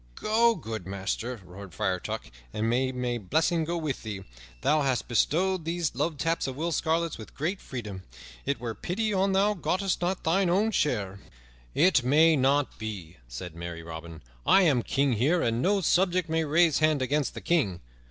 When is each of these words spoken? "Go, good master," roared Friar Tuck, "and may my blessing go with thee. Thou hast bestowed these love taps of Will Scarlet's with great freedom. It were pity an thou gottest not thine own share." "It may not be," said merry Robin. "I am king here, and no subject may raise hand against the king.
"Go, 0.15 0.55
good 0.55 0.87
master," 0.87 1.39
roared 1.45 1.75
Friar 1.75 1.99
Tuck, 1.99 2.31
"and 2.51 2.67
may 2.67 2.91
my 2.91 3.19
blessing 3.19 3.63
go 3.63 3.77
with 3.77 4.01
thee. 4.01 4.23
Thou 4.61 4.81
hast 4.81 5.07
bestowed 5.07 5.63
these 5.63 5.93
love 5.93 6.17
taps 6.17 6.47
of 6.47 6.55
Will 6.55 6.71
Scarlet's 6.71 7.19
with 7.19 7.35
great 7.35 7.61
freedom. 7.61 8.01
It 8.43 8.59
were 8.59 8.73
pity 8.73 9.11
an 9.11 9.33
thou 9.33 9.53
gottest 9.53 10.01
not 10.01 10.23
thine 10.23 10.49
own 10.49 10.71
share." 10.71 11.19
"It 11.75 12.01
may 12.03 12.35
not 12.35 12.79
be," 12.79 13.17
said 13.27 13.53
merry 13.55 13.83
Robin. 13.83 14.23
"I 14.43 14.63
am 14.63 14.81
king 14.81 15.13
here, 15.13 15.43
and 15.43 15.61
no 15.61 15.81
subject 15.81 16.27
may 16.27 16.45
raise 16.45 16.79
hand 16.79 17.03
against 17.03 17.35
the 17.35 17.39
king. 17.41 17.79